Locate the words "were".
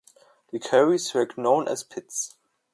1.13-1.29